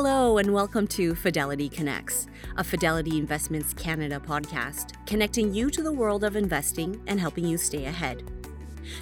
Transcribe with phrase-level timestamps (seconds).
[0.00, 5.90] Hello, and welcome to Fidelity Connects, a Fidelity Investments Canada podcast, connecting you to the
[5.90, 8.22] world of investing and helping you stay ahead.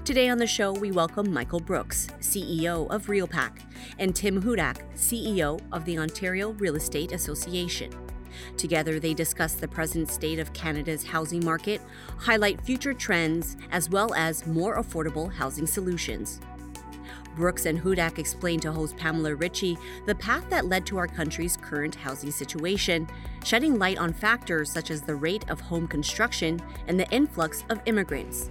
[0.06, 3.61] Today on the show, we welcome Michael Brooks, CEO of RealPAC,
[3.99, 7.92] and Tim Hudak, CEO of the Ontario Real Estate Association.
[8.56, 11.83] Together, they discuss the present state of Canada's housing market,
[12.17, 16.41] highlight future trends, as well as more affordable housing solutions.
[17.37, 21.57] Brooks and Hudak explained to host Pamela Ritchie the path that led to our country's
[21.57, 23.07] current housing situation,
[23.45, 27.80] shedding light on factors such as the rate of home construction and the influx of
[27.87, 28.51] immigrants.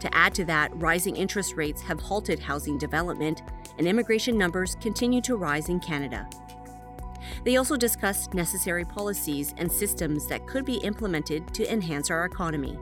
[0.00, 3.42] To add to that, rising interest rates have halted housing development,
[3.78, 6.28] and immigration numbers continue to rise in Canada.
[7.44, 12.78] They also discussed necessary policies and systems that could be implemented to enhance our economy.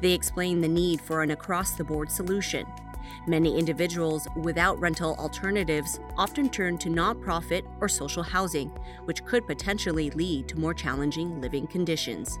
[0.00, 2.66] They explained the need for an across the board solution
[3.26, 8.68] Many individuals without rental alternatives often turn to nonprofit or social housing,
[9.04, 12.38] which could potentially lead to more challenging living conditions.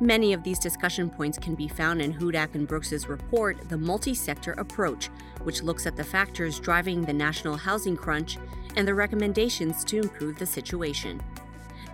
[0.00, 4.52] Many of these discussion points can be found in Hudak and Brooks's report, The Multi-Sector
[4.54, 5.10] Approach,
[5.44, 8.36] which looks at the factors driving the national housing crunch
[8.74, 11.22] and the recommendations to improve the situation.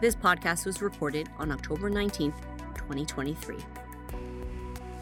[0.00, 2.32] This podcast was recorded on October 19,
[2.76, 3.56] 2023.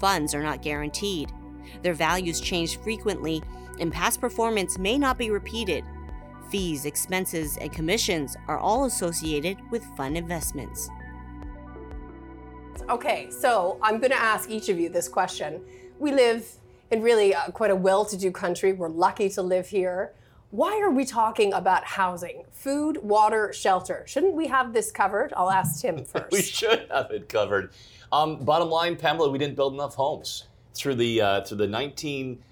[0.00, 1.32] funds are not guaranteed.
[1.82, 3.42] Their values change frequently,
[3.80, 5.84] and past performance may not be repeated.
[6.50, 10.88] Fees, expenses, and commissions are all associated with fund investments.
[12.88, 15.60] Okay, so I'm going to ask each of you this question.
[15.98, 16.50] We live
[16.90, 18.72] in really uh, quite a well to do country.
[18.72, 20.14] We're lucky to live here.
[20.50, 22.44] Why are we talking about housing?
[22.50, 24.04] Food, water, shelter.
[24.06, 25.34] Shouldn't we have this covered?
[25.36, 26.32] I'll ask Tim first.
[26.32, 27.72] we should have it covered.
[28.10, 32.42] Um, bottom line, Pamela, we didn't build enough homes through the uh, through the 19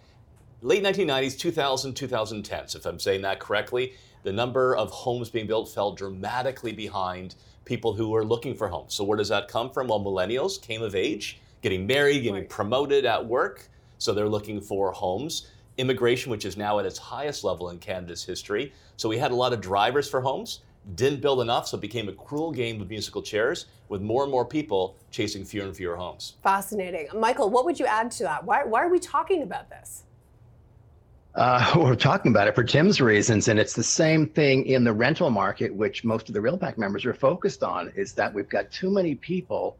[0.62, 2.77] late 1990s, 2000, 2010s.
[2.77, 7.94] If I'm saying that correctly, the number of homes being built fell dramatically behind people
[7.94, 8.94] who were looking for homes.
[8.94, 9.89] So where does that come from?
[9.89, 12.49] Well, millennials came of age, getting married, getting right.
[12.49, 13.69] promoted at work,
[13.99, 15.50] so they're looking for homes.
[15.78, 18.73] Immigration, which is now at its highest level in Canada's history.
[18.97, 20.61] So we had a lot of drivers for homes
[20.94, 24.30] didn't build enough, so it became a cruel game of musical chairs with more and
[24.30, 26.34] more people chasing fewer and fewer homes.
[26.42, 27.08] Fascinating.
[27.14, 28.44] Michael, what would you add to that?
[28.44, 30.04] Why, why are we talking about this?
[31.34, 34.92] Uh, we're talking about it for Tim's reasons, and it's the same thing in the
[34.92, 38.70] rental market, which most of the RealPAC members are focused on, is that we've got
[38.70, 39.76] too many people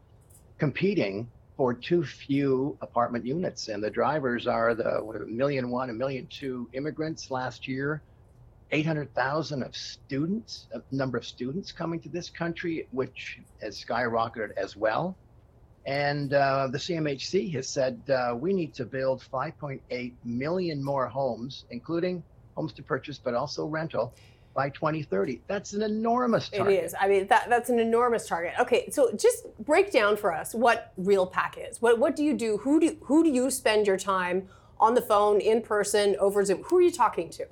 [0.57, 5.89] competing for too few apartment units, and the drivers are the what, a million one,
[5.89, 8.01] a million two immigrants last year
[8.71, 14.75] 800,000 of students, a number of students coming to this country, which has skyrocketed as
[14.75, 15.15] well.
[15.85, 21.63] And uh, the CMHC has said uh, we need to build 5.8 million more homes,
[21.69, 22.23] including
[22.55, 24.13] homes to purchase, but also rental
[24.53, 25.39] by 2030.
[25.47, 26.73] That's an enormous target.
[26.73, 26.95] It is.
[26.99, 28.53] I mean, that, that's an enormous target.
[28.59, 31.81] Okay, so just break down for us what RealPAC is.
[31.81, 32.57] What, what do you do?
[32.57, 34.49] Who do, who do you spend your time
[34.79, 36.63] on the phone, in person, over Zoom?
[36.63, 37.47] Who are you talking to?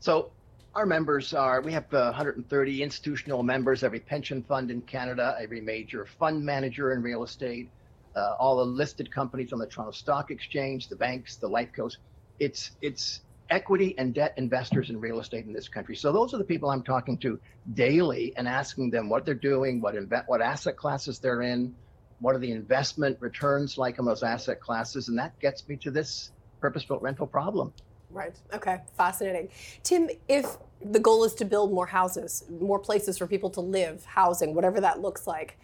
[0.00, 0.32] So
[0.74, 5.60] our members are, we have uh, 130 institutional members, every pension fund in Canada, every
[5.60, 7.70] major fund manager in real estate,
[8.16, 11.94] uh, all the listed companies on the Toronto Stock Exchange, the banks, the lifecos.
[12.38, 13.20] It's, it's
[13.50, 15.94] equity and debt investors in real estate in this country.
[15.94, 17.38] So those are the people I'm talking to
[17.72, 21.74] daily and asking them what they're doing, what, inve- what asset classes they're in,
[22.20, 25.08] what are the investment returns like on those asset classes.
[25.08, 26.30] And that gets me to this
[26.60, 27.72] purpose-built rental problem.
[28.14, 28.34] Right.
[28.54, 28.80] Okay.
[28.96, 29.48] Fascinating.
[29.82, 34.04] Tim, if the goal is to build more houses, more places for people to live,
[34.04, 35.58] housing, whatever that looks like,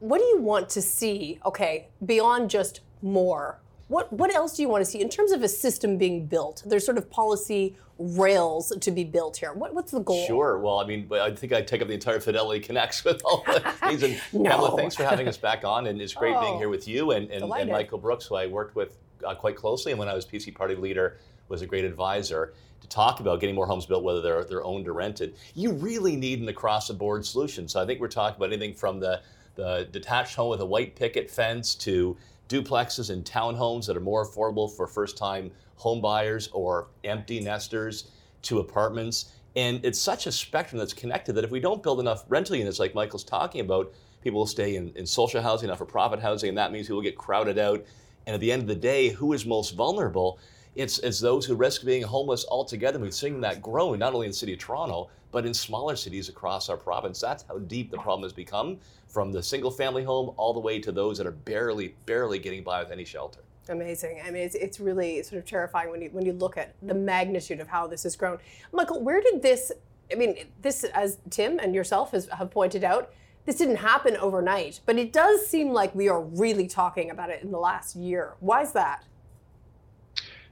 [0.00, 1.38] what do you want to see?
[1.46, 3.60] Okay, beyond just more.
[3.86, 6.62] What what else do you want to see in terms of a system being built?
[6.66, 9.52] There's sort of policy rails to be built here.
[9.52, 10.24] What, what's the goal?
[10.26, 10.58] Sure.
[10.58, 13.44] Well, I mean, I think I'd take up the entire Fidelity Connects with all
[13.88, 14.02] these.
[14.02, 14.50] And no.
[14.50, 17.12] Pamela, thanks for having us back on, and it's great oh, being here with you
[17.12, 20.14] and, and, and Michael Brooks, who I worked with uh, quite closely, and when I
[20.14, 21.16] was PC party leader
[21.48, 24.88] was a great advisor to talk about getting more homes built, whether they're, they're owned
[24.88, 25.34] or rented.
[25.54, 27.68] You really need an across the board solution.
[27.68, 29.20] So I think we're talking about anything from the,
[29.54, 32.16] the detached home with a white picket fence to
[32.48, 38.10] duplexes and townhomes that are more affordable for first time home buyers or empty nesters
[38.42, 39.32] to apartments.
[39.56, 42.78] And it's such a spectrum that's connected that if we don't build enough rental units
[42.78, 43.92] like Michael's talking about,
[44.22, 47.02] people will stay in, in social housing, not for profit housing, and that means people
[47.02, 47.84] get crowded out.
[48.26, 50.38] And at the end of the day, who is most vulnerable?
[50.78, 53.00] It's, it's those who risk being homeless altogether.
[53.00, 56.28] We've seen that growing not only in the city of Toronto, but in smaller cities
[56.28, 57.20] across our province.
[57.20, 58.78] That's how deep the problem has become
[59.08, 62.62] from the single family home all the way to those that are barely, barely getting
[62.62, 63.40] by with any shelter.
[63.68, 64.22] Amazing.
[64.24, 66.94] I mean, it's, it's really sort of terrifying when you when you look at the
[66.94, 68.38] magnitude of how this has grown.
[68.72, 69.72] Michael, where did this?
[70.12, 73.12] I mean, this, as Tim and yourself has, have pointed out,
[73.46, 77.42] this didn't happen overnight, but it does seem like we are really talking about it
[77.42, 78.34] in the last year.
[78.38, 79.04] Why is that?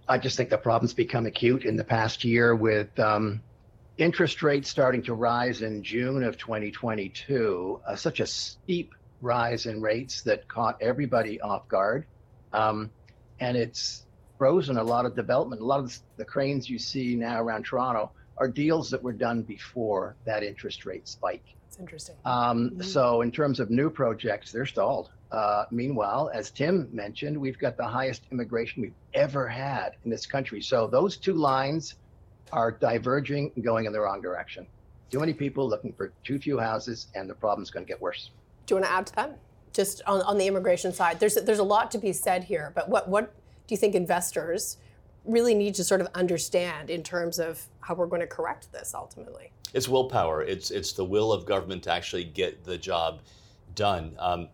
[0.08, 3.42] I just think the problem's become acute in the past year with um,
[3.98, 7.80] interest rates starting to rise in June of 2022.
[7.86, 12.06] Uh, such a steep rise in rates that caught everybody off guard.
[12.52, 12.90] Um,
[13.40, 14.06] and it's
[14.38, 15.60] frozen a lot of development.
[15.60, 19.42] A lot of the cranes you see now around Toronto are deals that were done
[19.42, 21.55] before that interest rate spike.
[21.68, 22.16] It's interesting.
[22.24, 22.82] Um, mm-hmm.
[22.82, 25.10] So, in terms of new projects, they're stalled.
[25.32, 30.26] Uh, meanwhile, as Tim mentioned, we've got the highest immigration we've ever had in this
[30.26, 30.62] country.
[30.62, 31.96] So, those two lines
[32.52, 34.66] are diverging and going in the wrong direction.
[35.10, 38.30] Too many people looking for too few houses, and the problem's going to get worse.
[38.66, 39.38] Do you want to add to that?
[39.72, 42.72] Just on, on the immigration side, there's there's a lot to be said here.
[42.74, 43.34] But what what
[43.66, 44.78] do you think investors
[45.24, 48.94] really need to sort of understand in terms of how we're going to correct this
[48.94, 49.52] ultimately?
[49.72, 50.42] It's willpower.
[50.42, 53.20] It's it's the will of government to actually get the job
[53.76, 54.16] done.
[54.18, 54.48] Um,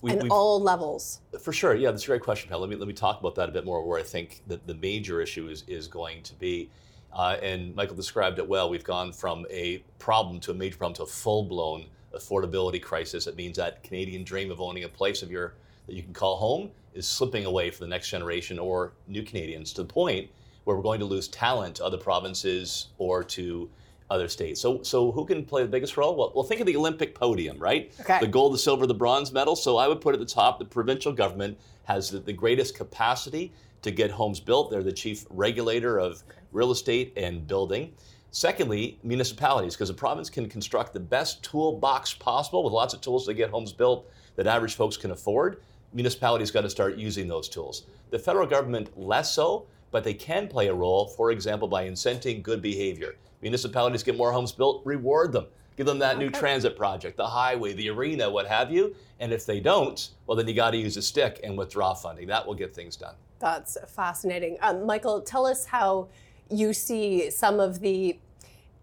[0.00, 1.20] we, and all levels.
[1.40, 2.60] For sure, yeah, that's a great question, Pal.
[2.60, 3.84] Let me let me talk about that a bit more.
[3.84, 6.70] Where I think that the major issue is is going to be,
[7.12, 8.70] uh, and Michael described it well.
[8.70, 13.26] We've gone from a problem to a major problem to a full blown affordability crisis.
[13.26, 15.54] It means that Canadian dream of owning a place of your
[15.88, 19.72] that you can call home is slipping away for the next generation or new Canadians
[19.72, 20.30] to the point
[20.68, 23.70] where we're going to lose talent to other provinces or to
[24.10, 24.60] other states.
[24.60, 26.14] So, so who can play the biggest role?
[26.14, 27.90] Well, well, think of the Olympic podium, right?
[28.00, 28.18] Okay.
[28.20, 29.56] The gold, the silver, the bronze medal.
[29.56, 33.50] So I would put at the top the provincial government has the, the greatest capacity
[33.80, 34.70] to get homes built.
[34.70, 36.22] They're the chief regulator of
[36.52, 37.94] real estate and building.
[38.30, 43.24] Secondly, municipalities, because the province can construct the best toolbox possible with lots of tools
[43.24, 44.06] to get homes built
[44.36, 45.62] that average folks can afford.
[45.94, 47.84] Municipalities got to start using those tools.
[48.10, 52.42] The federal government less so, but they can play a role, for example, by incenting
[52.42, 53.16] good behavior.
[53.42, 55.46] Municipalities get more homes built, reward them.
[55.76, 56.24] Give them that okay.
[56.24, 58.96] new transit project, the highway, the arena, what have you.
[59.20, 62.26] And if they don't, well, then you got to use a stick and withdraw funding.
[62.26, 63.14] That will get things done.
[63.38, 64.58] That's fascinating.
[64.60, 66.08] Um, Michael, tell us how
[66.50, 68.18] you see some of the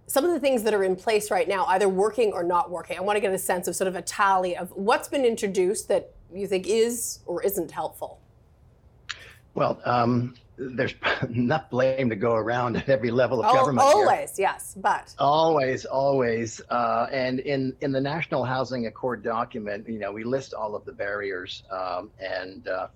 [0.07, 2.95] some of the things that are in place right now, either working or not working.
[2.95, 5.87] I want to get a sense of sort of a tally of what's been introduced
[5.87, 8.19] that you think is or isn't helpful.
[9.55, 10.93] Well, um, there's
[11.29, 13.87] enough blame to go around at every level of oh, government.
[13.87, 14.47] Always, here.
[14.47, 16.61] yes, but always, always.
[16.69, 20.85] Uh, and in in the National Housing Accord document, you know, we list all of
[20.85, 22.87] the barriers, um, and uh,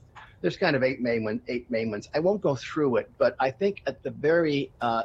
[0.42, 2.10] there's kind of eight main one, eight main ones.
[2.14, 5.04] I won't go through it, but I think at the very uh,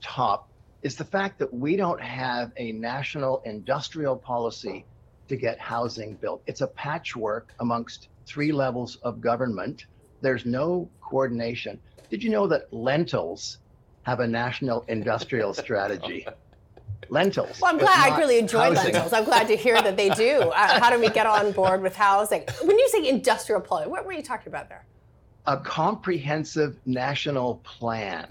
[0.00, 0.48] top
[0.82, 4.86] is the fact that we don't have a national industrial policy
[5.28, 6.42] to get housing built.
[6.46, 9.86] It's a patchwork amongst three levels of government.
[10.22, 11.78] There's no coordination.
[12.10, 13.58] Did you know that lentils
[14.02, 16.26] have a national industrial strategy?
[17.08, 17.60] lentils.
[17.60, 18.12] Well, I'm glad.
[18.12, 18.92] I really enjoy housing.
[18.92, 19.12] lentils.
[19.12, 20.52] I'm glad to hear that they do.
[20.60, 22.44] Uh, how do we get on board with housing?
[22.62, 24.84] When you say industrial policy, what were you talking about there?
[25.46, 28.30] A comprehensive national plan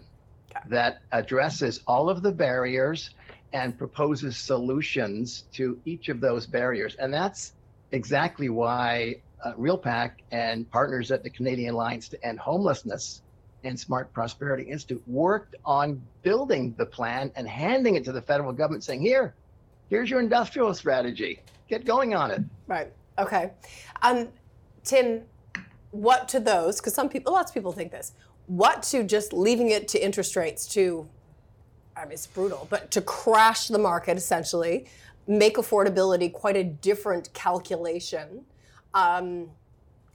[0.51, 0.59] okay.
[0.69, 3.11] that addresses all of the barriers
[3.53, 6.95] and proposes solutions to each of those barriers.
[6.95, 7.53] And that's
[7.91, 13.21] exactly why uh, RealPAC and partners at the Canadian Alliance to End Homelessness
[13.63, 18.53] and Smart Prosperity Institute worked on building the plan and handing it to the federal
[18.53, 19.33] government, saying, "Here,
[19.89, 21.41] here's your industrial strategy.
[21.67, 22.91] Get going on it." Right.
[23.17, 23.51] Okay.
[24.01, 24.29] Um,
[24.83, 25.23] Tim,
[25.91, 26.77] what to those?
[26.77, 28.13] Because some people, lots of people think this.
[28.47, 31.07] What to just leaving it to interest rates to?
[31.95, 34.87] I mean, it's brutal, but to crash the market essentially,
[35.27, 38.45] make affordability quite a different calculation.
[38.93, 39.49] Um,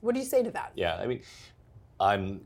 [0.01, 0.73] what do you say to that?
[0.75, 1.21] Yeah, I mean,
[2.01, 2.41] I'm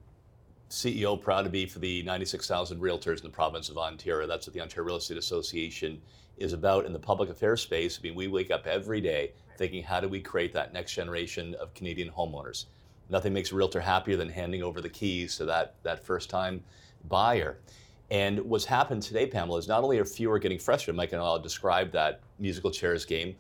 [0.71, 4.27] CEO proud to be for the 96,000 realtors in the province of Ontario.
[4.27, 6.01] That's what the Ontario Real Estate Association
[6.37, 7.99] is about in the public affairs space.
[7.99, 11.55] I mean, we wake up every day thinking, how do we create that next generation
[11.55, 12.67] of Canadian homeowners?
[13.09, 16.63] Nothing makes a realtor happier than handing over the keys to that, that first time
[17.09, 17.59] buyer.
[18.11, 21.39] And what's happened today, Pamela, is not only are fewer getting frustrated, Mike and I'll
[21.39, 23.37] describe that musical chairs game,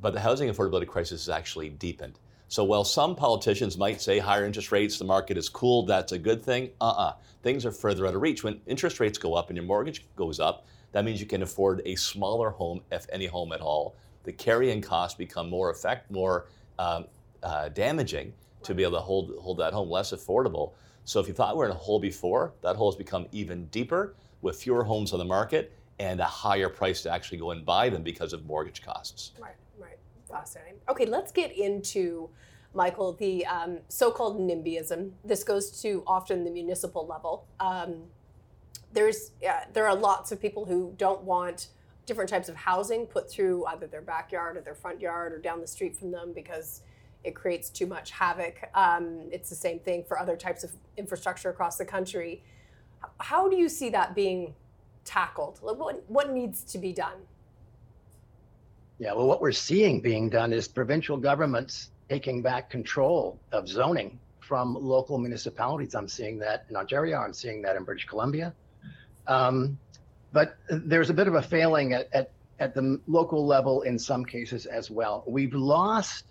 [0.00, 2.18] but the housing affordability crisis has actually deepened.
[2.52, 6.18] So while some politicians might say higher interest rates, the market is cooled, that's a
[6.18, 8.44] good thing, uh uh Things are further out of reach.
[8.44, 11.80] When interest rates go up and your mortgage goes up, that means you can afford
[11.86, 13.96] a smaller home, if any home at all.
[14.24, 17.06] The carrying costs become more effect, more um,
[17.42, 20.74] uh, damaging to be able to hold, hold that home, less affordable.
[21.04, 23.64] So if you thought we were in a hole before, that hole has become even
[23.68, 27.64] deeper with fewer homes on the market and a higher price to actually go and
[27.64, 29.32] buy them because of mortgage costs.
[29.40, 29.54] Right,
[30.88, 32.30] Okay, let's get into
[32.74, 35.10] Michael, the um, so-called NIMBYism.
[35.24, 37.46] This goes to often the municipal level.
[37.60, 38.04] Um,
[38.92, 39.32] there's
[39.72, 41.68] there are lots of people who don't want
[42.04, 45.60] different types of housing put through either their backyard or their front yard or down
[45.60, 46.82] the street from them because
[47.24, 48.68] it creates too much havoc.
[48.74, 52.42] Um, it's the same thing for other types of infrastructure across the country.
[53.18, 54.54] How do you see that being
[55.04, 55.58] tackled?
[55.62, 57.18] What, what needs to be done?
[58.98, 64.18] Yeah, well, what we're seeing being done is provincial governments taking back control of zoning
[64.40, 65.94] from local municipalities.
[65.94, 68.54] I'm seeing that in Ontario, I'm seeing that in British Columbia.
[69.26, 69.78] Um,
[70.32, 74.24] but there's a bit of a failing at, at, at the local level in some
[74.24, 75.24] cases as well.
[75.26, 76.26] We've lost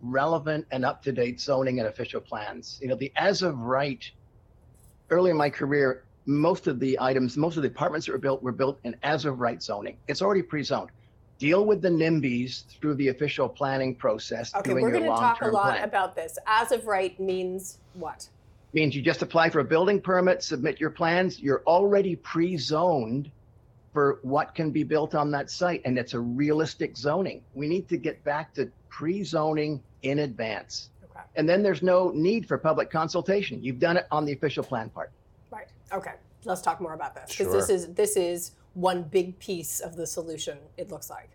[0.00, 2.78] relevant and up to date zoning and official plans.
[2.82, 4.04] You know, the as of right,
[5.10, 8.42] early in my career, most of the items, most of the apartments that were built
[8.42, 9.96] were built in as of right zoning.
[10.08, 10.90] It's already pre zoned.
[11.38, 14.54] Deal with the NIMBYs through the official planning process.
[14.54, 15.84] Okay, we're going to talk a lot plan.
[15.84, 16.38] about this.
[16.46, 18.28] As of right means what?
[18.76, 23.30] means you just apply for a building permit, submit your plans, you're already pre-zoned
[23.92, 27.42] for what can be built on that site and it's a realistic zoning.
[27.54, 30.90] We need to get back to pre-zoning in advance.
[31.10, 31.24] Okay.
[31.36, 33.62] And then there's no need for public consultation.
[33.62, 35.10] You've done it on the official plan part.
[35.50, 35.68] Right.
[35.90, 36.12] Okay.
[36.44, 37.60] Let's talk more about this because sure.
[37.60, 41.30] this is this is one big piece of the solution it looks like.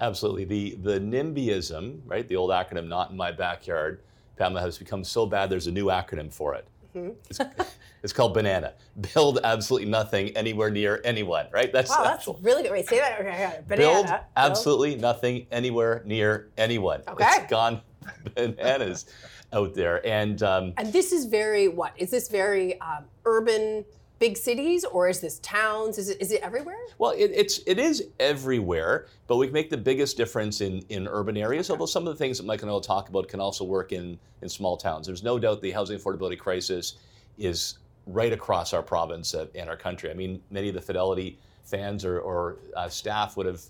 [0.00, 0.44] Absolutely.
[0.44, 2.26] The the NIMBYism, right?
[2.26, 4.00] The old acronym not in my backyard,
[4.36, 6.66] Pamela has become so bad there's a new acronym for it.
[6.94, 7.10] Mm-hmm.
[7.28, 7.40] It's,
[8.02, 8.72] it's, called banana.
[9.14, 11.70] Build absolutely nothing anywhere near anyone, right?
[11.70, 12.72] That's wow, that's really good.
[12.72, 13.68] Wait, say that.
[13.68, 13.76] Banana.
[13.76, 17.02] Build absolutely nothing anywhere near anyone.
[17.08, 17.26] Okay.
[17.26, 17.82] It's gone
[18.34, 19.06] bananas
[19.52, 23.84] out there, and um, and this is very what is this very um, urban
[24.18, 25.98] big cities or is this towns?
[25.98, 26.76] Is it, is it everywhere?
[26.98, 31.06] Well, it, it's it is everywhere, but we can make the biggest difference in, in
[31.08, 31.68] urban areas.
[31.68, 31.74] Okay.
[31.74, 33.92] Although some of the things that Mike and I will talk about can also work
[33.92, 35.06] in, in small towns.
[35.06, 36.96] There's no doubt the housing affordability crisis
[37.38, 40.10] is right across our province and our country.
[40.10, 43.60] I mean, many of the Fidelity fans or, or uh, staff would have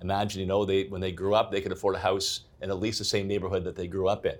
[0.00, 2.80] imagined, you know, they when they grew up, they could afford a house in at
[2.80, 4.36] least the same neighborhood that they grew up in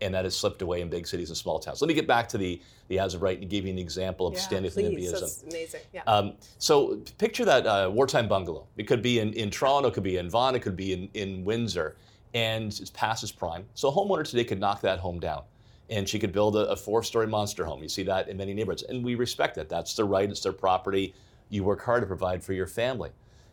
[0.00, 1.80] and that has slipped away in big cities and small towns.
[1.80, 4.26] Let me get back to the, the as of right and give you an example
[4.26, 5.48] of yeah, standing for NIMBYism.
[5.48, 5.80] Amazing.
[5.92, 6.02] Yeah.
[6.06, 8.66] Um, so picture that uh, wartime bungalow.
[8.76, 11.08] It could be in, in Toronto, it could be in Vaughan, it could be in,
[11.14, 11.96] in Windsor,
[12.34, 13.64] and it's past its prime.
[13.74, 15.42] So a homeowner today could knock that home down.
[15.88, 17.80] And she could build a, a four-story monster home.
[17.80, 19.68] You see that in many neighborhoods, and we respect that.
[19.68, 20.28] That's their right.
[20.28, 21.14] It's their property.
[21.48, 23.10] You work hard to provide for your family.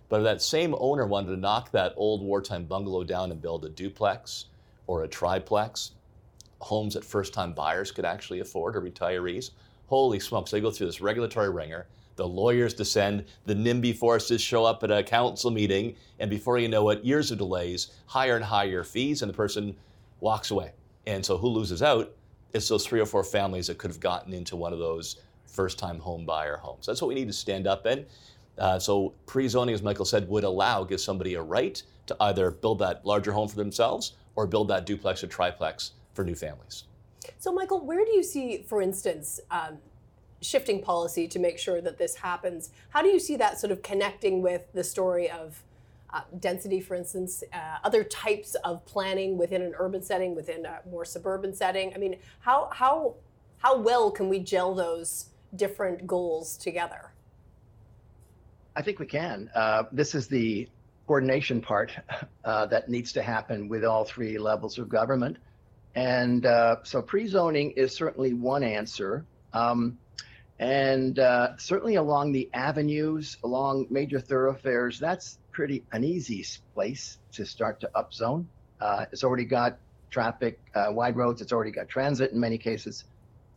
[0.10, 3.66] But if that same owner wanted to knock that old wartime bungalow down and build
[3.66, 4.46] a duplex
[4.88, 5.92] or a triplex,
[6.64, 9.52] homes that first time buyers could actually afford or retirees.
[9.88, 11.86] Holy smokes, they go through this regulatory ringer.
[12.16, 16.68] The lawyers descend, the NIMBY forces show up at a council meeting, and before you
[16.68, 19.76] know it, years of delays, higher and higher fees, and the person
[20.20, 20.72] walks away.
[21.08, 22.12] And so who loses out?
[22.54, 25.80] It's those three or four families that could have gotten into one of those first
[25.80, 26.86] time home buyer homes.
[26.86, 28.06] That's what we need to stand up in.
[28.58, 32.80] Uh, so pre-zoning, as Michael said, would allow, give somebody a right to either build
[32.80, 36.86] that larger home for themselves or build that duplex or triplex for new families.
[37.40, 39.78] So, Michael, where do you see, for instance, um,
[40.42, 42.72] shifting policy to make sure that this happens?
[42.90, 45.64] How do you see that sort of connecting with the story of
[46.14, 50.80] uh, density, for instance, uh, other types of planning within an urban setting, within a
[50.90, 51.94] more suburban setting?
[51.94, 53.16] I mean, how how
[53.60, 57.12] how well can we gel those different goals together?
[58.76, 59.50] I think we can.
[59.56, 60.68] Uh, this is the
[61.08, 61.92] coordination part
[62.46, 65.38] uh, that needs to happen with all three levels of government.
[65.96, 69.26] And uh, so pre-zoning is certainly one answer.
[69.54, 69.98] Um,
[70.60, 77.46] and uh, certainly along the avenues, along major thoroughfares, that's pretty an easy place to
[77.46, 78.46] start to upzone.
[78.80, 79.78] Uh, it's already got
[80.10, 81.42] traffic, uh, wide roads.
[81.42, 83.04] It's already got transit in many cases.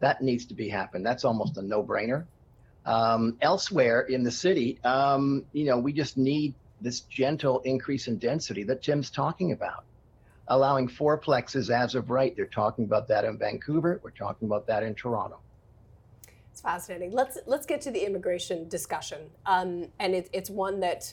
[0.00, 1.02] That needs to be happen.
[1.02, 2.24] That's almost a no-brainer.
[2.84, 8.18] Um, elsewhere in the city, um, you know, we just need this gentle increase in
[8.18, 9.84] density that Tim's talking about
[10.48, 12.34] allowing fourplexes as of right.
[12.36, 14.00] They're talking about that in Vancouver.
[14.02, 15.38] We're talking about that in Toronto.
[16.50, 17.12] It's fascinating.
[17.12, 21.12] Let's let's get to the immigration discussion, um, and it, it's one that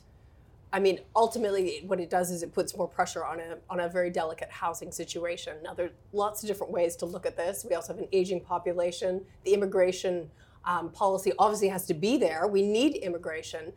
[0.74, 3.88] I mean, ultimately, what it does is it puts more pressure on a on a
[3.88, 5.58] very delicate housing situation.
[5.64, 7.64] Now, there are lots of different ways to look at this.
[7.68, 9.24] We also have an aging population.
[9.44, 10.32] The immigration
[10.66, 12.48] um, policy obviously has to be there.
[12.48, 13.74] We need immigration.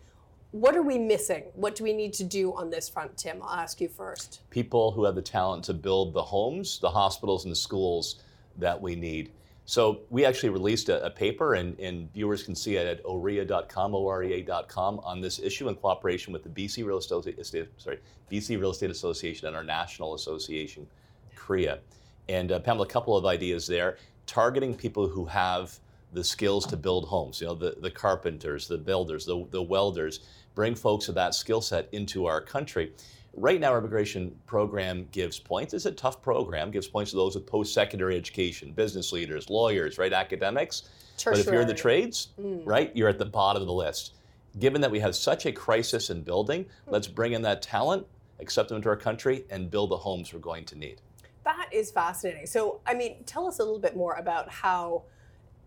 [0.52, 1.44] What are we missing?
[1.54, 3.42] What do we need to do on this front, Tim?
[3.42, 4.40] I'll ask you first.
[4.50, 8.22] People who have the talent to build the homes, the hospitals, and the schools
[8.56, 9.32] that we need.
[9.68, 13.94] So we actually released a, a paper, and, and, viewers can see it at orea.com,
[13.96, 17.98] O-R-E-A.com, on this issue in cooperation with the BC Real Estate, sorry,
[18.30, 20.86] BC Real Estate Association and our national association,
[21.34, 21.80] CREA.
[22.28, 25.80] And uh, Pamela, a couple of ideas there, targeting people who have
[26.12, 27.40] the skills to build homes.
[27.40, 30.20] You know, the, the carpenters, the builders, the, the welders,
[30.54, 32.92] bring folks of that skill set into our country.
[33.34, 35.74] Right now, our immigration program gives points.
[35.74, 39.98] It's a tough program, gives points to those with post secondary education, business leaders, lawyers,
[39.98, 40.88] right, academics.
[41.18, 41.42] Tertiary.
[41.42, 42.62] But if you're in the trades, mm.
[42.64, 44.14] right, you're at the bottom of the list.
[44.58, 46.68] Given that we have such a crisis in building, mm.
[46.86, 48.06] let's bring in that talent,
[48.40, 51.02] accept them into our country, and build the homes we're going to need.
[51.44, 52.46] That is fascinating.
[52.46, 55.02] So, I mean, tell us a little bit more about how,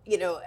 [0.06, 0.40] you know,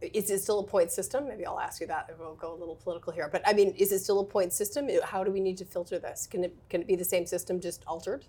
[0.00, 1.28] is it still a point system?
[1.28, 2.10] Maybe I'll ask you that.
[2.18, 3.28] We'll go a little political here.
[3.30, 4.88] But I mean, is it still a point system?
[5.04, 6.26] How do we need to filter this?
[6.26, 8.24] Can it can it be the same system just altered?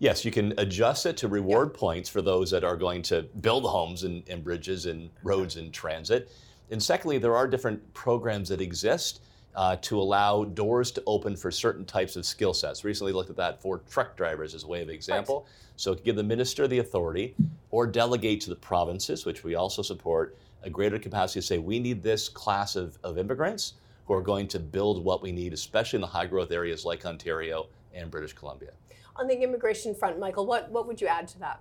[0.00, 3.64] Yes, you can adjust it to reward points for those that are going to build
[3.64, 6.30] homes and, and bridges and roads and transit.
[6.70, 9.22] And secondly, there are different programs that exist
[9.58, 12.84] uh, to allow doors to open for certain types of skill sets.
[12.84, 15.40] Recently looked at that for truck drivers as a way of example.
[15.40, 15.72] Right.
[15.74, 17.34] So give the minister the authority
[17.72, 21.80] or delegate to the provinces, which we also support, a greater capacity to say we
[21.80, 23.74] need this class of, of immigrants
[24.06, 27.04] who are going to build what we need, especially in the high growth areas like
[27.04, 28.70] Ontario and British Columbia.
[29.16, 31.60] On the immigration front, Michael, what, what would you add to that?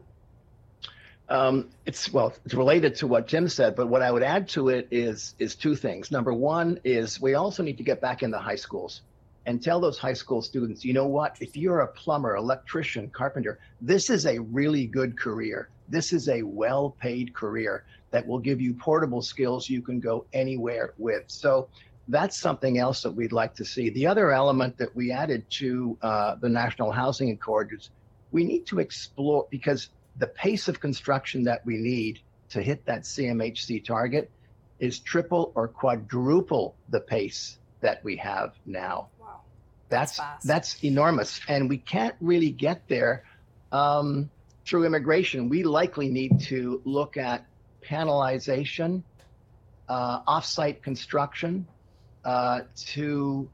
[1.29, 4.69] Um, it's well, it's related to what Tim said, but what I would add to
[4.69, 6.09] it is is two things.
[6.09, 9.01] Number one is we also need to get back into high schools
[9.45, 11.37] and tell those high school students, you know what?
[11.39, 15.69] If you're a plumber, electrician, carpenter, this is a really good career.
[15.87, 20.93] This is a well-paid career that will give you portable skills you can go anywhere
[20.97, 21.23] with.
[21.27, 21.69] So
[22.09, 23.89] that's something else that we'd like to see.
[23.89, 27.89] The other element that we added to uh, the National Housing Accord is
[28.33, 33.03] we need to explore because the pace of construction that we need to hit that
[33.03, 34.31] CMHC target
[34.79, 39.09] is triple or quadruple the pace that we have now.
[39.19, 39.41] Wow.
[39.89, 43.23] That's that's, that's enormous, and we can't really get there
[43.71, 44.29] um,
[44.65, 45.49] through immigration.
[45.49, 47.45] We likely need to look at
[47.83, 49.03] panelization,
[49.87, 51.67] uh, offsite construction
[52.25, 53.49] uh, to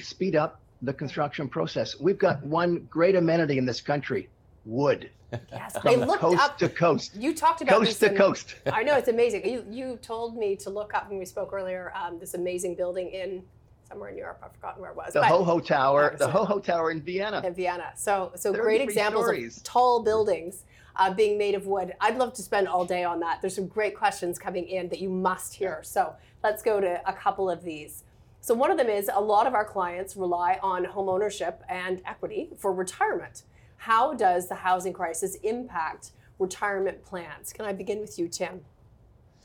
[0.00, 1.98] speed up the construction process.
[1.98, 4.28] We've got one great amenity in this country,
[4.68, 5.10] wood.
[5.50, 7.16] Yes, they looked coast up to coast.
[7.16, 8.54] You talked about coast to coast.
[8.72, 9.48] I know it's amazing.
[9.48, 11.92] You you told me to look up when we spoke earlier.
[11.96, 13.42] Um, this amazing building in
[13.88, 14.40] somewhere in Europe.
[14.44, 15.14] I've forgotten where it was.
[15.14, 16.14] The Ho Ho Tower.
[16.18, 17.42] The Ho Ho Tower in Vienna.
[17.44, 17.92] In Vienna.
[17.96, 19.56] So so great examples stories.
[19.56, 20.64] of tall buildings
[20.96, 21.94] uh, being made of wood.
[22.00, 23.40] I'd love to spend all day on that.
[23.40, 25.80] There's some great questions coming in that you must hear.
[25.82, 28.04] So let's go to a couple of these.
[28.40, 32.00] So one of them is a lot of our clients rely on home ownership and
[32.06, 33.42] equity for retirement.
[33.78, 37.52] How does the housing crisis impact retirement plans?
[37.52, 38.60] Can I begin with you, Tim?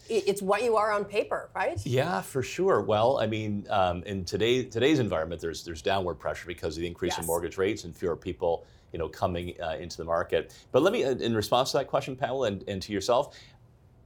[0.10, 1.80] it's what you are on paper, right?
[1.86, 2.82] Yeah, for sure.
[2.82, 6.88] Well, I mean, um, in today today's environment, there's there's downward pressure because of the
[6.88, 7.20] increase yes.
[7.20, 10.56] in mortgage rates and fewer people you know, coming uh, into the market.
[10.72, 13.36] But let me, uh, in response to that question, Pamela, and, and to yourself,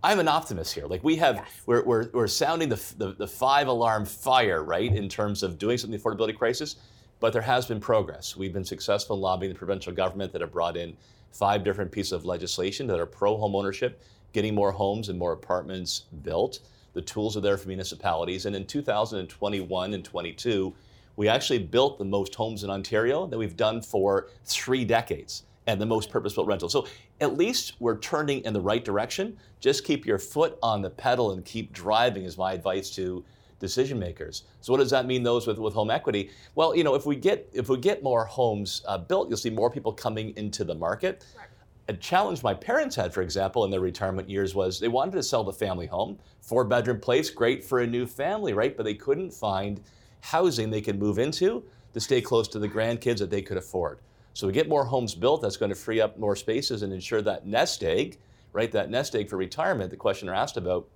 [0.02, 0.88] I'm an optimist here.
[0.88, 1.62] Like we have, yes.
[1.66, 5.78] we're, we're, we're sounding the, the, the, five alarm fire, right, in terms of doing
[5.78, 6.78] something in the affordability crisis,
[7.20, 8.36] but there has been progress.
[8.36, 10.96] We've been successful in lobbying the provincial government that have brought in
[11.32, 14.02] five different pieces of legislation that are pro home ownership,
[14.34, 16.60] getting more homes and more apartments built.
[16.94, 18.46] The tools are there for municipalities.
[18.46, 20.74] And in 2021 and 22,
[21.16, 25.82] we actually built the most homes in Ontario that we've done for three decades and
[25.82, 26.70] the most purpose-built rental.
[26.70, 26.88] So
[27.20, 29.38] at least we're turning in the right direction.
[29.60, 33.26] Just keep your foot on the pedal and keep driving is my advice to
[33.60, 34.44] decision makers.
[34.62, 36.30] So what does that mean those with, with home equity?
[36.56, 39.50] Well, you know, if we get if we get more homes uh, built, you'll see
[39.50, 41.26] more people coming into the market.
[41.38, 41.48] Right.
[41.90, 45.24] A challenge my parents had, for example, in their retirement years was they wanted to
[45.24, 48.76] sell the family home, four bedroom place, great for a new family, right?
[48.76, 49.82] But they couldn't find
[50.20, 54.00] housing they could move into to stay close to the grandkids that they could afford.
[54.34, 57.22] So we get more homes built, that's going to free up more spaces and ensure
[57.24, 58.20] that nest egg,
[58.54, 60.88] right, that nest egg for retirement, the questioner asked about,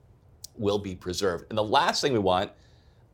[0.57, 1.45] will be preserved.
[1.49, 2.51] And the last thing we want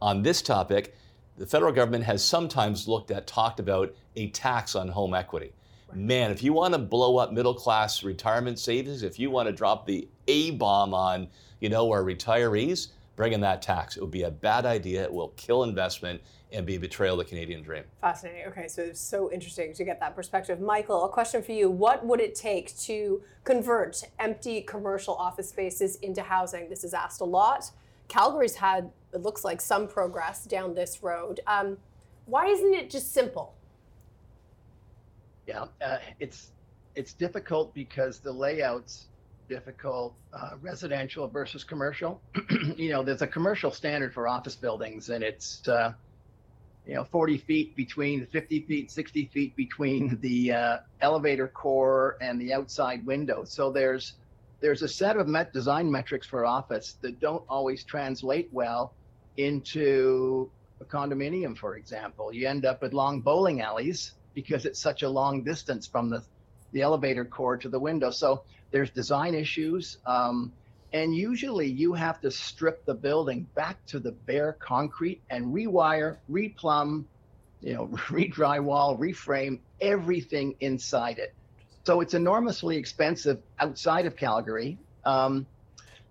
[0.02, 0.96] on this topic,
[1.38, 5.54] the federal government has sometimes looked at, talked about a tax on home equity.
[5.94, 9.54] Man, if you want to blow up middle class retirement savings, if you want to
[9.54, 11.30] drop the A bomb on,
[11.62, 13.98] you know, our retirees, bringing that tax.
[13.98, 15.04] It would be a bad idea.
[15.04, 16.22] It will kill investment
[16.54, 17.84] and be a betrayal of the Canadian dream.
[18.00, 18.46] Fascinating.
[18.48, 20.62] Okay, so it's so interesting to get that perspective.
[20.62, 21.70] Michael, a question for you.
[21.70, 26.70] What would it take to convert empty commercial office spaces into housing?
[26.70, 27.70] This is asked a lot.
[28.08, 31.42] Calgary's had, it looks like, some progress down this road.
[31.48, 31.78] Um,
[32.28, 33.56] why isn't it just simple?
[35.48, 36.52] Yeah, uh, it's
[36.96, 39.08] it's difficult because the layouts
[39.48, 42.22] difficult uh, residential versus commercial.
[42.76, 45.94] you know, there's a commercial standard for office buildings, and it's uh,
[46.86, 52.40] you know 40 feet between 50 feet, 60 feet between the uh, elevator core and
[52.40, 53.44] the outside window.
[53.44, 54.14] So there's
[54.60, 58.94] there's a set of met design metrics for office that don't always translate well
[59.38, 60.50] into
[60.82, 62.34] a condominium, for example.
[62.34, 66.24] You end up with long bowling alleys because it's such a long distance from the
[66.74, 68.12] the elevator core to the window.
[68.12, 69.98] So there's design issues.
[70.06, 70.52] Um,
[70.94, 76.18] and usually you have to strip the building back to the bare concrete and rewire,
[76.32, 77.06] replumb,
[77.62, 81.34] you know, re-drywall, reframe everything inside it.
[81.86, 84.78] So it's enormously expensive outside of Calgary.
[85.06, 85.46] Um,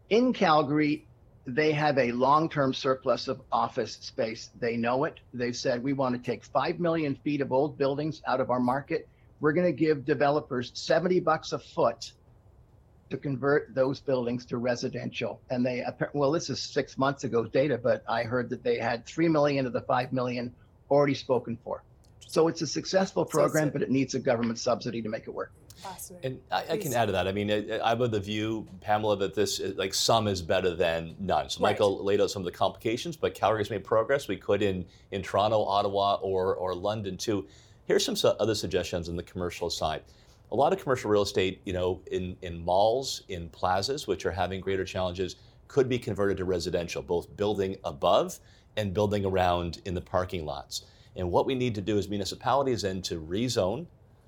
[0.09, 1.07] in Calgary,
[1.47, 4.51] they have a long-term surplus of office space.
[4.59, 5.21] They know it.
[5.33, 8.61] They've said we want to take five million feet of old buildings out of our
[8.61, 9.09] market.
[9.40, 12.12] We're going to give developers 70 bucks a foot
[13.11, 15.40] to convert those buildings to residential.
[15.51, 19.07] And they, well, this is six months ago data, but I heard that they had
[19.07, 20.53] 3 million of the 5 million
[20.90, 21.83] already spoken for.
[22.27, 25.53] So it's a successful program, but it needs a government subsidy to make it work.
[26.25, 27.29] And I, I, can add to that.
[27.29, 31.14] I mean, I'm of the view, Pamela, that this, is, like, some is better than
[31.21, 31.49] none.
[31.51, 31.73] So right.
[31.73, 34.27] Michael laid out some of the complications, but Calgary's made progress.
[34.27, 37.47] We could in, in Toronto, Ottawa, or, or London too.
[37.87, 40.03] Here's some other suggestions on the commercial side
[40.52, 44.30] a lot of commercial real estate, you know, in, in malls, in plazas, which are
[44.30, 45.37] having greater challenges,
[45.68, 48.38] could be converted to residential, both building above
[48.76, 50.85] and building around in the parking lots.
[51.16, 53.87] And what we need to do as municipalities then to rezone,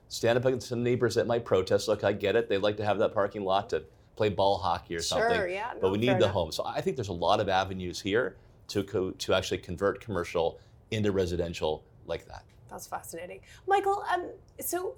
[0.09, 1.87] stand up against some neighbors that might protest.
[1.87, 2.49] Look, I get it.
[2.49, 3.85] They'd like to have that parking lot to
[4.17, 5.37] play ball hockey or something.
[5.37, 5.49] sure.
[5.49, 6.33] Yeah, but we need the enough.
[6.33, 6.51] home.
[6.51, 8.37] So I think there's a lot of avenues here
[8.69, 10.59] to, co- to actually convert commercial
[10.91, 12.45] into residential like that.
[12.71, 13.41] That's fascinating.
[13.67, 14.97] Michael, um, so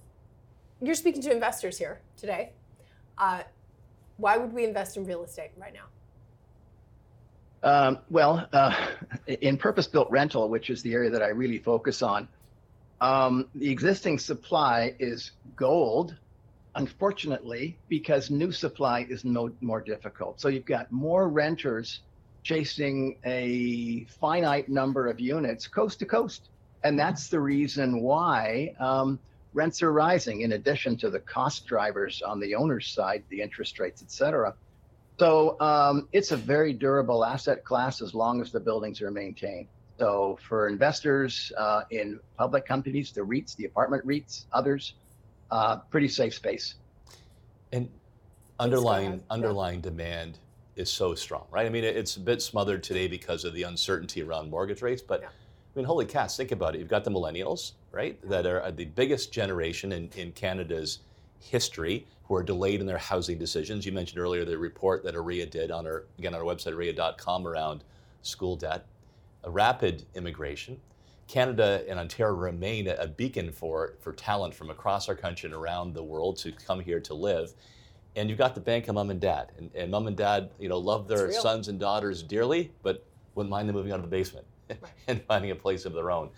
[0.82, 2.52] you're speaking to investors here today.
[3.18, 3.42] Uh,
[4.16, 5.86] why would we invest in real estate right now?
[7.62, 8.74] Um, well, uh,
[9.26, 12.28] in purpose built rental, which is the area that I really focus on,
[13.00, 16.16] um, the existing supply is gold,
[16.74, 20.40] unfortunately, because new supply is no more difficult.
[20.40, 22.00] So you've got more renters
[22.42, 26.48] chasing a finite number of units coast to coast.
[26.82, 29.18] And that's the reason why um,
[29.52, 33.78] rents are rising in addition to the cost drivers on the owner's side, the interest
[33.78, 34.54] rates, et cetera.
[35.18, 39.68] So um, it's a very durable asset class as long as the buildings are maintained.
[39.98, 44.94] So for investors uh, in public companies, the REITs, the apartment REITs, others,
[45.50, 46.76] uh, pretty safe space.
[47.72, 47.90] And
[48.58, 49.90] underlying underlying yeah.
[49.90, 50.38] demand
[50.76, 51.66] is so strong, right?
[51.66, 55.20] I mean, it's a bit smothered today because of the uncertainty around mortgage rates, but
[55.20, 55.28] yeah.
[55.28, 56.78] I mean, holy cats, think about it.
[56.78, 61.00] You've got the millennials, right, that are uh, the biggest generation in, in Canada's
[61.40, 63.84] history who are delayed in their housing decisions.
[63.84, 67.46] You mentioned earlier the report that OREA did on our, again, on our website, orea.com,
[67.46, 67.82] around
[68.22, 68.86] school debt,
[69.44, 70.80] a rapid immigration.
[71.26, 75.94] Canada and Ontario remain a beacon for, for talent from across our country and around
[75.94, 77.52] the world to come here to live.
[78.16, 79.52] And you've got the bank of mom and dad.
[79.56, 83.50] And, and mom and dad, you know, love their sons and daughters dearly, but wouldn't
[83.50, 84.44] mind them moving out of the basement.
[85.08, 86.30] and finding a place of their own.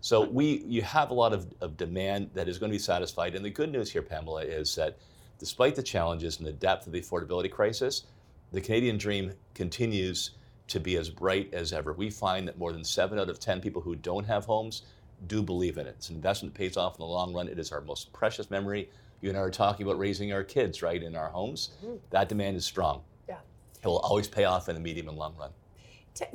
[0.00, 3.34] so we, you have a lot of, of demand that is going to be satisfied.
[3.34, 4.98] And the good news here, Pamela, is that
[5.38, 8.04] despite the challenges and the depth of the affordability crisis,
[8.52, 10.30] the Canadian dream continues
[10.68, 11.92] to be as bright as ever.
[11.92, 14.82] We find that more than seven out of 10 people who don't have homes
[15.26, 15.94] do believe in it.
[15.98, 17.48] It's an investment that pays off in the long run.
[17.48, 18.88] It is our most precious memory.
[19.20, 21.70] You and I are talking about raising our kids, right, in our homes.
[21.84, 21.96] Mm-hmm.
[22.10, 23.02] That demand is strong.
[23.28, 23.38] Yeah.
[23.82, 25.50] It will always pay off in the medium and long run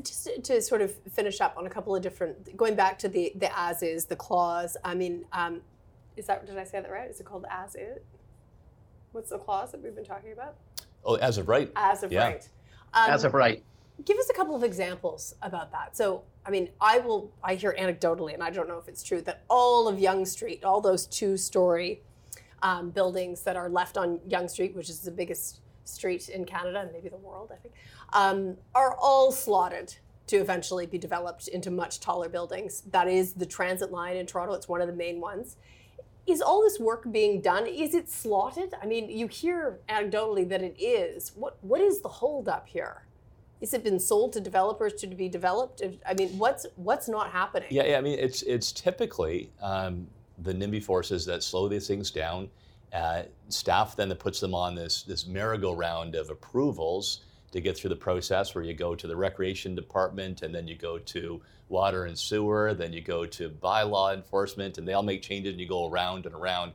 [0.04, 3.32] just to sort of finish up on a couple of different, going back to the
[3.36, 4.78] the as is, the clause.
[4.84, 5.62] I mean, um,
[6.18, 7.10] is that did I say that right?
[7.10, 8.06] Is it called as it?
[9.12, 10.56] What's the clause that we've been talking about?
[11.04, 11.72] Oh, as of right.
[11.76, 12.26] As of yeah.
[12.26, 12.50] right.
[12.94, 13.64] Um, as of right.
[14.04, 15.96] Give us a couple of examples about that.
[15.96, 17.32] So, I mean, I will.
[17.44, 20.66] I hear anecdotally, and I don't know if it's true, that all of Yonge Street,
[20.66, 22.02] all those two-story
[22.62, 26.82] um, buildings that are left on Yonge Street, which is the biggest street in Canada
[26.82, 27.74] and maybe the world, I think,
[28.14, 29.96] um, are all slotted
[30.28, 32.82] to eventually be developed into much taller buildings.
[32.92, 34.54] That is the transit line in Toronto.
[34.54, 35.58] It's one of the main ones.
[36.26, 37.68] Is all this work being done?
[37.68, 38.74] Is it slotted?
[38.82, 41.32] I mean, you hear anecdotally that it is.
[41.36, 43.04] What what is the holdup here?
[43.62, 45.84] Is it been sold to developers to be developed?
[46.08, 47.68] I mean, what's what's not happening?
[47.70, 50.08] Yeah, yeah I mean, it's it's typically um,
[50.40, 52.50] the NIMBY forces that slow these things down.
[52.94, 57.22] Uh, staff then that puts them on this this merry-go-round of approvals
[57.52, 60.76] to get through the process where you go to the recreation department and then you
[60.76, 65.22] go to water and sewer, then you go to bylaw enforcement, and they all make
[65.22, 66.74] changes and you go around and around.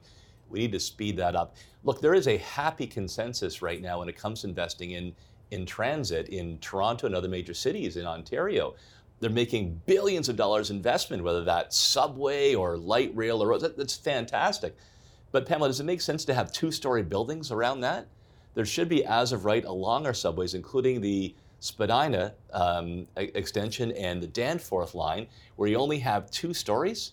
[0.49, 1.55] We need to speed that up.
[1.85, 5.15] Look, there is a happy consensus right now when it comes to investing in,
[5.51, 8.75] in transit in Toronto and other major cities in Ontario.
[9.21, 13.63] They're making billions of dollars investment, whether that's subway or light rail or roads.
[13.63, 14.77] That, that's fantastic.
[15.33, 18.07] But Pamela, does it make sense to have two-story buildings around that?
[18.55, 24.23] There should be, as of right, along our subways, including the Spadina um, extension and
[24.23, 27.13] the Danforth line, where you only have two stories.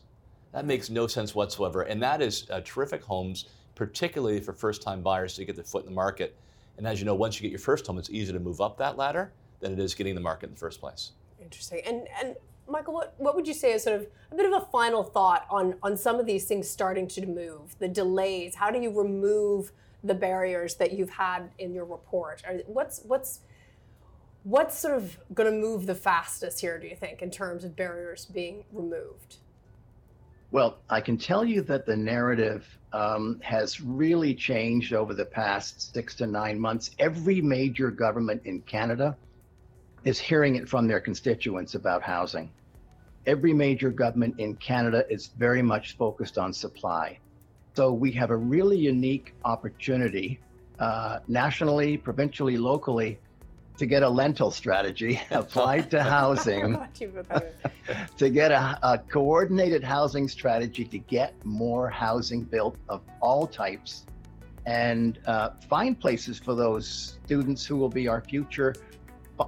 [0.54, 1.84] That makes no sense whatsoever.
[1.84, 5.84] And that is uh, terrific homes, particularly for first time buyers to get their foot
[5.84, 6.36] in the market.
[6.78, 8.78] And as you know, once you get your first home, it's easier to move up
[8.78, 11.12] that ladder than it is getting the market in the first place.
[11.40, 11.82] Interesting.
[11.86, 12.36] And, and
[12.70, 15.46] Michael, what, what would you say is sort of a bit of a final thought
[15.50, 18.56] on, on some of these things starting to move, the delays?
[18.56, 19.72] How do you remove
[20.04, 22.44] the barriers that you've had in your report?
[22.66, 23.40] What's, what's,
[24.44, 27.76] what's sort of going to move the fastest here, do you think, in terms of
[27.76, 29.38] barriers being removed?
[30.52, 35.94] Well, I can tell you that the narrative um, has really changed over the past
[35.94, 36.92] six to nine months.
[37.00, 39.18] Every major government in Canada
[40.08, 42.50] is hearing it from their constituents about housing.
[43.26, 47.20] Every major government in Canada is very much focused on supply.
[47.76, 50.40] So we have a really unique opportunity
[50.80, 53.20] uh, nationally, provincially, locally
[53.78, 56.78] to get a lentil strategy applied to housing,
[58.18, 64.06] to get a, a, coordinated housing strategy to get more housing built of all types,
[64.66, 68.74] and uh, find places for those students who will be our future.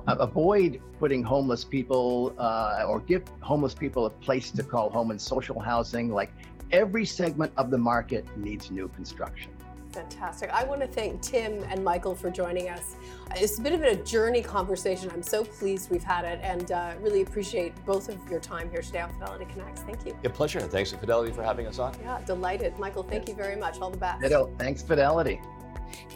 [0.08, 5.18] Avoid putting homeless people uh, or give homeless people a place to call home in
[5.18, 6.12] social housing.
[6.12, 6.32] Like
[6.72, 9.52] every segment of the market needs new construction.
[9.92, 10.52] Fantastic.
[10.52, 12.96] I want to thank Tim and Michael for joining us.
[13.36, 15.10] It's a bit of a journey conversation.
[15.12, 18.82] I'm so pleased we've had it and uh, really appreciate both of your time here
[18.82, 19.82] today on Fidelity Connects.
[19.82, 20.16] Thank you.
[20.24, 20.60] A pleasure.
[20.60, 21.96] And Thanks to Fidelity for having us on.
[22.04, 22.78] Yeah, delighted.
[22.78, 23.80] Michael, thank you very much.
[23.80, 24.22] All the best.
[24.22, 24.54] Ditto.
[24.60, 25.42] Thanks, Fidelity.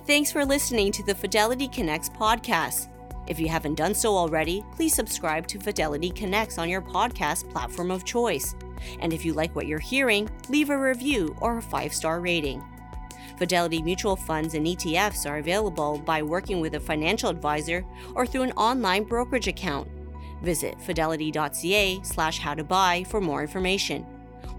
[0.05, 2.92] Thanks for listening to the Fidelity Connects podcast.
[3.27, 7.91] If you haven't done so already, please subscribe to Fidelity Connects on your podcast platform
[7.91, 8.55] of choice.
[8.99, 12.63] And if you like what you're hearing, leave a review or a five star rating.
[13.37, 18.43] Fidelity mutual funds and ETFs are available by working with a financial advisor or through
[18.43, 19.87] an online brokerage account.
[20.41, 24.03] Visit fidelity.ca slash how to buy for more information.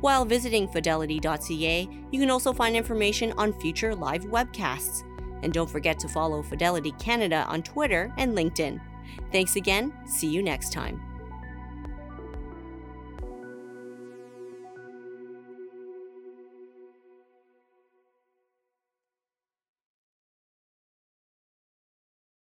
[0.00, 5.02] While visiting fidelity.ca, you can also find information on future live webcasts.
[5.44, 8.80] And don't forget to follow Fidelity Canada on Twitter and LinkedIn.
[9.30, 9.92] Thanks again.
[10.06, 11.13] See you next time.